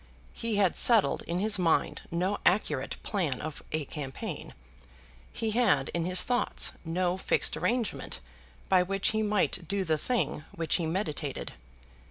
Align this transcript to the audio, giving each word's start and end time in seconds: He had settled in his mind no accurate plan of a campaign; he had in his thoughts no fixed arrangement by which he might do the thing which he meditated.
He 0.33 0.55
had 0.55 0.75
settled 0.75 1.21
in 1.27 1.37
his 1.37 1.59
mind 1.59 2.01
no 2.09 2.39
accurate 2.43 2.95
plan 3.03 3.39
of 3.39 3.61
a 3.71 3.85
campaign; 3.85 4.55
he 5.31 5.51
had 5.51 5.89
in 5.89 6.05
his 6.05 6.23
thoughts 6.23 6.71
no 6.83 7.17
fixed 7.17 7.55
arrangement 7.55 8.19
by 8.67 8.81
which 8.81 9.09
he 9.09 9.21
might 9.21 9.67
do 9.67 9.83
the 9.83 9.99
thing 9.99 10.43
which 10.55 10.77
he 10.77 10.87
meditated. 10.87 11.53